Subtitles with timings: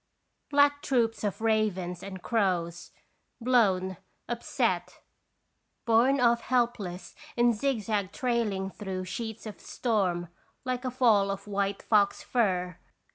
[0.49, 1.21] Black & (Sracions i)isilation.
[1.21, 2.91] 147 troops of ravens and crows,
[3.39, 5.01] blown, upset,
[5.85, 10.29] borne off helpless in zigzag trailing through sheets of storm
[10.65, 12.79] like a fall of white fox fur.